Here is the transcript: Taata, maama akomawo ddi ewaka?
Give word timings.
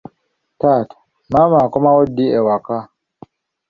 Taata, 0.59 0.95
maama 1.31 1.57
akomawo 1.65 2.01
ddi 2.09 2.25
ewaka? 2.37 2.77